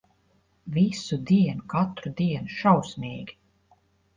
[0.77, 2.51] Visu dienu, katru dienu.
[2.63, 3.39] Šausmīgi.